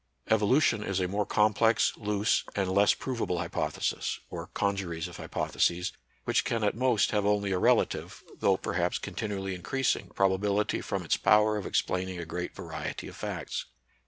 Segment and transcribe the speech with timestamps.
[0.31, 5.91] Evolution is a more complex, loose, and less provable hypothesis, or congeries of hypotheses,
[6.23, 10.81] which can at most have only a rela tive, though perhaps continually increasing prob ability
[10.81, 13.65] from its power of explaining a great variety of facts.